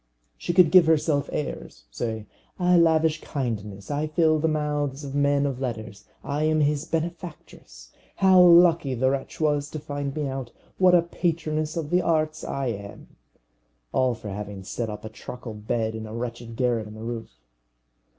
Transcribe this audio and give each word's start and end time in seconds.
She 0.35 0.51
could 0.51 0.71
give 0.71 0.87
herself 0.87 1.29
airs: 1.31 1.83
say, 1.91 2.25
"I 2.57 2.75
lavish 2.75 3.21
kindness; 3.21 3.91
I 3.91 4.07
fill 4.07 4.39
the 4.39 4.47
mouths 4.47 5.03
of 5.03 5.13
men 5.13 5.45
of 5.45 5.59
letters; 5.61 6.05
I 6.23 6.45
am 6.45 6.61
his 6.61 6.85
benefactress. 6.85 7.91
How 8.15 8.41
lucky 8.41 8.95
the 8.95 9.11
wretch 9.11 9.39
was 9.39 9.69
to 9.69 9.79
find 9.79 10.15
me 10.15 10.27
out! 10.27 10.51
What 10.79 10.95
a 10.95 11.03
patroness 11.03 11.77
of 11.77 11.91
the 11.91 12.01
arts 12.01 12.43
I 12.43 12.65
am!" 12.69 13.09
All 13.91 14.15
for 14.15 14.29
having 14.29 14.63
set 14.63 14.89
up 14.89 15.05
a 15.05 15.09
truckle 15.09 15.53
bed 15.53 15.93
in 15.93 16.07
a 16.07 16.15
wretched 16.15 16.55
garret 16.55 16.87
in 16.87 16.95
the 16.95 17.03
roof. 17.03 17.33